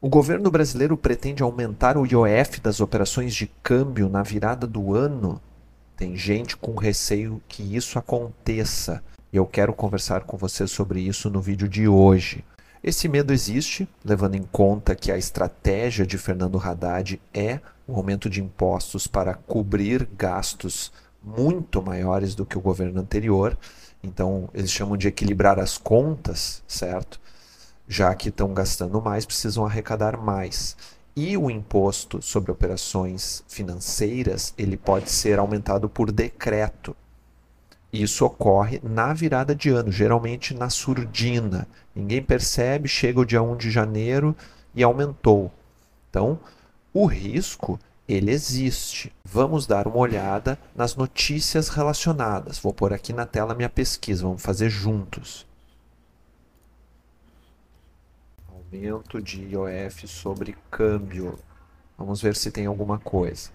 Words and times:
O 0.00 0.08
governo 0.08 0.48
brasileiro 0.48 0.96
pretende 0.96 1.42
aumentar 1.42 1.96
o 1.96 2.06
IOF 2.06 2.60
das 2.60 2.80
operações 2.80 3.34
de 3.34 3.48
câmbio 3.64 4.08
na 4.08 4.22
virada 4.22 4.64
do 4.64 4.94
ano? 4.94 5.40
Tem 5.96 6.16
gente 6.16 6.56
com 6.56 6.76
receio 6.76 7.42
que 7.48 7.74
isso 7.74 7.98
aconteça. 7.98 9.02
E 9.32 9.36
eu 9.36 9.44
quero 9.44 9.72
conversar 9.72 10.20
com 10.20 10.36
você 10.36 10.68
sobre 10.68 11.00
isso 11.00 11.28
no 11.28 11.40
vídeo 11.40 11.68
de 11.68 11.88
hoje. 11.88 12.44
Esse 12.80 13.08
medo 13.08 13.32
existe, 13.32 13.88
levando 14.04 14.36
em 14.36 14.44
conta 14.44 14.94
que 14.94 15.10
a 15.10 15.18
estratégia 15.18 16.06
de 16.06 16.16
Fernando 16.16 16.60
Haddad 16.60 17.20
é 17.34 17.58
o 17.84 17.96
aumento 17.96 18.30
de 18.30 18.40
impostos 18.40 19.08
para 19.08 19.34
cobrir 19.34 20.08
gastos 20.16 20.92
muito 21.20 21.82
maiores 21.82 22.36
do 22.36 22.46
que 22.46 22.56
o 22.56 22.60
governo 22.60 23.00
anterior. 23.00 23.58
Então, 24.00 24.48
eles 24.54 24.70
chamam 24.70 24.96
de 24.96 25.08
equilibrar 25.08 25.58
as 25.58 25.76
contas, 25.76 26.62
certo? 26.68 27.18
Já 27.88 28.14
que 28.14 28.28
estão 28.28 28.52
gastando 28.52 29.00
mais, 29.00 29.24
precisam 29.24 29.64
arrecadar 29.64 30.18
mais. 30.18 30.76
E 31.16 31.36
o 31.36 31.50
imposto 31.50 32.20
sobre 32.22 32.52
operações 32.52 33.42
financeiras, 33.48 34.54
ele 34.56 34.76
pode 34.76 35.10
ser 35.10 35.38
aumentado 35.38 35.88
por 35.88 36.12
decreto. 36.12 36.94
Isso 37.92 38.24
ocorre 38.24 38.80
na 38.84 39.14
virada 39.14 39.54
de 39.54 39.70
ano, 39.70 39.90
geralmente 39.90 40.54
na 40.54 40.68
surdina. 40.68 41.66
Ninguém 41.94 42.22
percebe, 42.22 42.86
chega 42.86 43.18
o 43.18 43.24
dia 43.24 43.42
1 43.42 43.56
de 43.56 43.70
janeiro 43.70 44.36
e 44.74 44.82
aumentou. 44.82 45.50
Então, 46.10 46.38
o 46.92 47.06
risco 47.06 47.80
ele 48.06 48.30
existe. 48.30 49.10
Vamos 49.24 49.66
dar 49.66 49.88
uma 49.88 49.96
olhada 49.98 50.58
nas 50.76 50.94
notícias 50.94 51.68
relacionadas. 51.68 52.58
Vou 52.58 52.74
pôr 52.74 52.92
aqui 52.92 53.12
na 53.12 53.24
tela 53.26 53.54
minha 53.54 53.68
pesquisa, 53.70 54.22
vamos 54.22 54.42
fazer 54.42 54.68
juntos. 54.68 55.47
De 58.70 59.42
IOF 59.44 60.06
sobre 60.06 60.54
câmbio. 60.70 61.38
Vamos 61.96 62.20
ver 62.20 62.36
se 62.36 62.50
tem 62.50 62.66
alguma 62.66 62.98
coisa. 62.98 63.50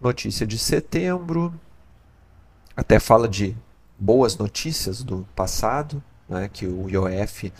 Notícia 0.00 0.46
de 0.46 0.58
setembro. 0.58 1.52
Até 2.76 3.00
fala 3.00 3.26
de 3.26 3.56
boas 3.98 4.36
notícias 4.36 5.02
do 5.02 5.26
passado, 5.34 6.02
né, 6.28 6.50
que 6.52 6.66
o 6.66 6.90
IOF 6.90 7.52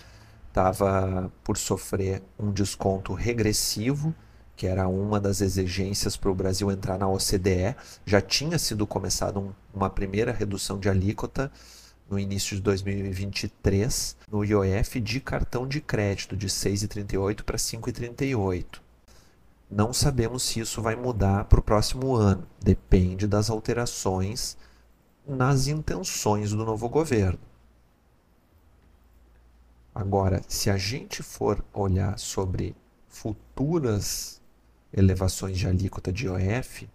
estava 0.49 1.33
por 1.43 1.57
sofrer 1.57 2.23
um 2.39 2.53
desconto 2.53 3.15
regressivo, 3.15 4.15
que 4.55 4.67
era 4.67 4.87
uma 4.87 5.19
das 5.19 5.41
exigências 5.41 6.17
para 6.17 6.31
o 6.31 6.35
Brasil 6.35 6.71
entrar 6.71 6.99
na 6.99 7.09
OCDE. 7.09 7.75
Já 8.05 8.21
tinha 8.21 8.59
sido 8.59 8.87
começada 8.87 9.39
um, 9.39 9.53
uma 9.73 9.89
primeira 9.89 10.31
redução 10.31 10.79
de 10.79 10.89
alíquota 10.89 11.51
no 12.09 12.19
início 12.19 12.57
de 12.57 12.63
2023 12.63 14.17
no 14.31 14.45
IOF 14.45 15.01
de 15.01 15.21
cartão 15.21 15.67
de 15.67 15.81
crédito 15.81 16.37
de 16.37 16.49
6,38 16.49 17.43
para 17.43 17.57
5,38. 17.57 18.81
Não 19.71 19.93
sabemos 19.93 20.43
se 20.43 20.61
isso 20.61 20.83
vai 20.83 20.95
mudar 20.95 21.45
para 21.47 21.59
o 21.59 21.63
próximo 21.63 22.15
ano. 22.15 22.47
Depende 22.63 23.27
das 23.27 23.51
alterações 23.51 24.57
nas 25.27 25.67
intenções 25.67 26.51
do 26.51 26.65
novo 26.65 26.89
governo. 26.89 27.41
Agora, 29.95 30.43
se 30.49 30.69
a 30.71 30.77
gente 30.77 31.23
for 31.23 31.65
olhar 31.73 32.19
sobre 32.19 32.77
futuras 33.09 34.43
elevações 34.93 35.57
de 35.57 35.67
alíquota 35.67 36.13
de 36.13 36.27
IOF, 36.27 36.89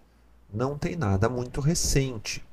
não 0.54 0.78
tem 0.78 0.96
nada 0.96 1.30
muito 1.30 1.62
recente. 1.62 2.46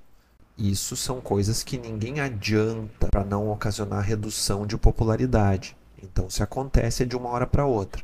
Isso 0.58 0.96
são 0.96 1.20
coisas 1.20 1.62
que 1.62 1.76
ninguém 1.76 2.20
adianta 2.20 3.08
para 3.08 3.24
não 3.24 3.50
ocasionar 3.50 4.02
redução 4.02 4.66
de 4.66 4.78
popularidade. 4.78 5.76
Então, 6.02 6.30
se 6.30 6.42
acontece, 6.42 7.02
é 7.02 7.06
de 7.06 7.16
uma 7.16 7.28
hora 7.28 7.46
para 7.46 7.66
outra. 7.66 8.02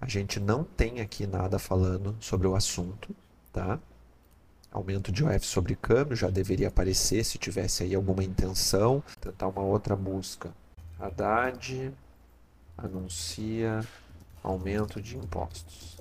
A 0.00 0.08
gente 0.08 0.40
não 0.40 0.64
tem 0.64 1.00
aqui 1.00 1.26
nada 1.26 1.58
falando 1.58 2.16
sobre 2.18 2.48
o 2.48 2.56
assunto, 2.56 3.14
tá? 3.52 3.78
Aumento 4.72 5.12
de 5.12 5.24
OF 5.24 5.46
sobre 5.46 5.76
câmbio 5.76 6.16
já 6.16 6.30
deveria 6.30 6.68
aparecer 6.68 7.24
se 7.24 7.38
tivesse 7.38 7.82
aí 7.82 7.94
alguma 7.94 8.24
intenção. 8.24 9.02
Tentar 9.20 9.48
uma 9.48 9.62
outra 9.62 9.94
busca. 9.94 10.52
Haddad 10.98 11.92
anuncia 12.78 13.84
aumento 14.42 15.02
de 15.02 15.16
impostos. 15.16 15.98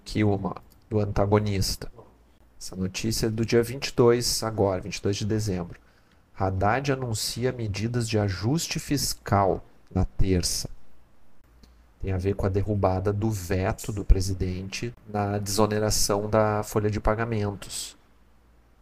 Aqui 0.00 0.22
uma 0.22 0.56
do 0.88 1.00
antagonista. 1.00 1.90
Essa 2.60 2.76
notícia 2.76 3.26
é 3.26 3.30
do 3.30 3.46
dia 3.46 3.62
22, 3.62 4.42
agora, 4.42 4.82
22 4.82 5.16
de 5.16 5.24
dezembro. 5.24 5.80
Haddad 6.38 6.92
anuncia 6.92 7.52
medidas 7.52 8.06
de 8.06 8.18
ajuste 8.18 8.78
fiscal 8.78 9.64
na 9.90 10.04
terça. 10.04 10.68
Tem 12.02 12.12
a 12.12 12.18
ver 12.18 12.34
com 12.34 12.44
a 12.44 12.50
derrubada 12.50 13.14
do 13.14 13.30
veto 13.30 13.90
do 13.90 14.04
presidente 14.04 14.92
na 15.08 15.38
desoneração 15.38 16.28
da 16.28 16.62
folha 16.62 16.90
de 16.90 17.00
pagamentos. 17.00 17.96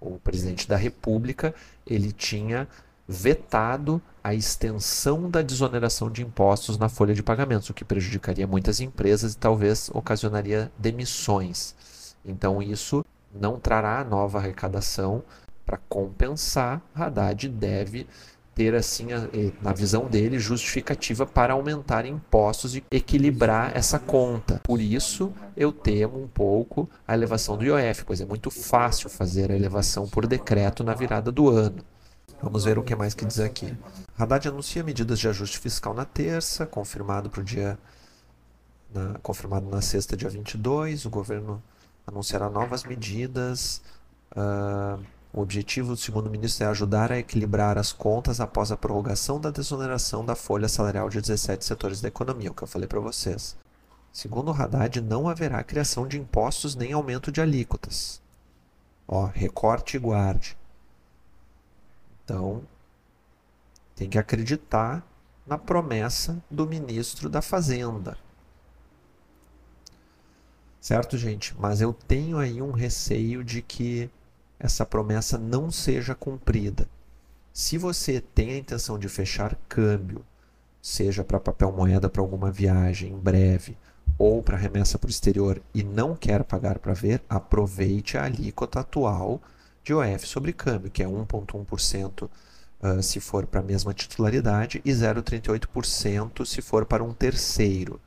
O 0.00 0.18
presidente 0.18 0.68
da 0.68 0.76
República 0.76 1.54
ele 1.86 2.10
tinha 2.10 2.66
vetado 3.06 4.02
a 4.24 4.34
extensão 4.34 5.30
da 5.30 5.40
desoneração 5.40 6.10
de 6.10 6.22
impostos 6.22 6.76
na 6.76 6.88
folha 6.88 7.14
de 7.14 7.22
pagamentos, 7.22 7.70
o 7.70 7.74
que 7.74 7.84
prejudicaria 7.84 8.46
muitas 8.46 8.80
empresas 8.80 9.34
e 9.34 9.38
talvez 9.38 9.88
ocasionaria 9.94 10.70
demissões. 10.76 11.76
Então 12.24 12.60
isso 12.60 13.04
não 13.34 13.58
trará 13.58 14.04
nova 14.04 14.38
arrecadação. 14.38 15.22
Para 15.64 15.78
compensar, 15.88 16.80
Haddad 16.94 17.48
deve 17.48 18.06
ter, 18.54 18.74
assim, 18.74 19.06
na 19.62 19.72
visão 19.72 20.06
dele, 20.06 20.38
justificativa 20.38 21.24
para 21.24 21.52
aumentar 21.52 22.04
impostos 22.04 22.74
e 22.74 22.82
equilibrar 22.90 23.76
essa 23.76 24.00
conta. 24.00 24.60
Por 24.64 24.80
isso, 24.80 25.32
eu 25.56 25.70
temo 25.70 26.20
um 26.20 26.26
pouco 26.26 26.90
a 27.06 27.14
elevação 27.14 27.56
do 27.56 27.64
IOF, 27.64 28.04
pois 28.04 28.20
é 28.20 28.24
muito 28.24 28.50
fácil 28.50 29.08
fazer 29.08 29.52
a 29.52 29.54
elevação 29.54 30.08
por 30.08 30.26
decreto 30.26 30.82
na 30.82 30.92
virada 30.92 31.30
do 31.30 31.48
ano. 31.48 31.84
Vamos 32.42 32.64
ver 32.64 32.78
o 32.78 32.82
que 32.82 32.96
mais 32.96 33.14
que 33.14 33.24
diz 33.24 33.38
aqui. 33.38 33.72
Haddad 34.18 34.48
anuncia 34.48 34.82
medidas 34.82 35.20
de 35.20 35.28
ajuste 35.28 35.58
fiscal 35.58 35.94
na 35.94 36.04
terça, 36.04 36.66
confirmado 36.66 37.30
para 37.30 37.40
o 37.40 37.44
dia. 37.44 37.78
Na, 38.92 39.18
confirmado 39.22 39.68
na 39.68 39.80
sexta, 39.80 40.16
dia 40.16 40.28
22. 40.28 41.04
O 41.04 41.10
governo 41.10 41.62
anunciará 42.08 42.48
novas 42.48 42.84
medidas. 42.84 43.82
Uh, 44.32 45.02
o 45.32 45.42
objetivo, 45.42 45.96
segundo 45.96 46.26
o 46.26 46.30
ministro, 46.30 46.64
é 46.64 46.68
ajudar 46.68 47.12
a 47.12 47.18
equilibrar 47.18 47.76
as 47.76 47.92
contas 47.92 48.40
após 48.40 48.72
a 48.72 48.76
prorrogação 48.76 49.38
da 49.38 49.50
desoneração 49.50 50.24
da 50.24 50.34
folha 50.34 50.68
salarial 50.68 51.10
de 51.10 51.20
17 51.20 51.64
setores 51.64 52.00
da 52.00 52.08
economia, 52.08 52.50
o 52.50 52.54
que 52.54 52.62
eu 52.62 52.68
falei 52.68 52.88
para 52.88 52.98
vocês. 52.98 53.56
Segundo 54.10 54.50
o 54.50 54.54
Haddad, 54.54 55.02
não 55.02 55.28
haverá 55.28 55.62
criação 55.62 56.08
de 56.08 56.18
impostos 56.18 56.74
nem 56.74 56.92
aumento 56.92 57.30
de 57.30 57.42
alíquotas. 57.42 58.22
Ó, 59.06 59.26
recorte 59.26 59.96
e 59.96 60.00
guarde. 60.00 60.56
Então, 62.24 62.62
tem 63.94 64.08
que 64.08 64.18
acreditar 64.18 65.06
na 65.46 65.58
promessa 65.58 66.42
do 66.50 66.66
ministro 66.66 67.28
da 67.28 67.42
Fazenda. 67.42 68.16
Certo, 70.80 71.18
gente? 71.18 71.54
Mas 71.58 71.80
eu 71.80 71.92
tenho 71.92 72.38
aí 72.38 72.62
um 72.62 72.70
receio 72.70 73.42
de 73.42 73.60
que 73.60 74.10
essa 74.58 74.86
promessa 74.86 75.36
não 75.36 75.70
seja 75.70 76.14
cumprida. 76.14 76.88
Se 77.52 77.76
você 77.76 78.20
tem 78.20 78.52
a 78.52 78.58
intenção 78.58 78.98
de 78.98 79.08
fechar 79.08 79.56
câmbio, 79.68 80.24
seja 80.80 81.24
para 81.24 81.40
papel 81.40 81.72
moeda 81.72 82.08
para 82.08 82.22
alguma 82.22 82.50
viagem 82.50 83.12
em 83.12 83.18
breve 83.18 83.76
ou 84.16 84.42
para 84.42 84.56
remessa 84.56 84.98
para 84.98 85.08
o 85.08 85.10
exterior 85.10 85.60
e 85.74 85.82
não 85.82 86.14
quer 86.14 86.44
pagar 86.44 86.78
para 86.78 86.94
ver, 86.94 87.22
aproveite 87.28 88.16
a 88.16 88.24
alíquota 88.24 88.80
atual 88.80 89.40
de 89.84 89.94
OF 89.94 90.26
sobre 90.26 90.52
câmbio, 90.52 90.90
que 90.90 91.02
é 91.02 91.06
1,1% 91.06 92.22
uh, 92.24 93.02
se 93.02 93.20
for 93.20 93.46
para 93.46 93.60
a 93.60 93.64
mesma 93.64 93.94
titularidade 93.94 94.80
e 94.84 94.90
0,38% 94.90 96.44
se 96.44 96.62
for 96.62 96.84
para 96.84 97.02
um 97.04 97.12
terceiro. 97.12 98.00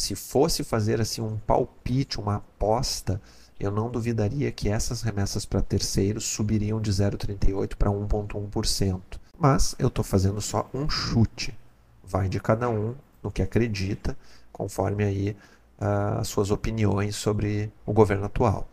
Se 0.00 0.14
fosse 0.14 0.64
fazer 0.64 0.98
assim 0.98 1.20
um 1.20 1.36
palpite, 1.36 2.18
uma 2.18 2.36
aposta, 2.36 3.20
eu 3.60 3.70
não 3.70 3.90
duvidaria 3.90 4.50
que 4.50 4.70
essas 4.70 5.02
remessas 5.02 5.44
para 5.44 5.60
terceiros 5.60 6.24
subiriam 6.24 6.80
de 6.80 6.90
0,38 6.90 7.76
para 7.76 7.90
1,1%. 7.90 9.02
Mas 9.38 9.74
eu 9.78 9.88
estou 9.88 10.02
fazendo 10.02 10.40
só 10.40 10.66
um 10.72 10.88
chute. 10.88 11.54
Vai 12.02 12.30
de 12.30 12.40
cada 12.40 12.66
um 12.70 12.94
no 13.22 13.30
que 13.30 13.42
acredita, 13.42 14.16
conforme 14.50 15.04
aí 15.04 15.36
uh, 15.78 16.18
as 16.18 16.28
suas 16.28 16.50
opiniões 16.50 17.14
sobre 17.14 17.70
o 17.84 17.92
governo 17.92 18.24
atual. 18.24 18.66